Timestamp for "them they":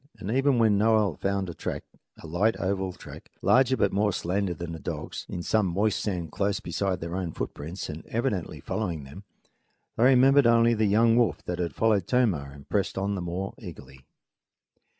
9.03-10.03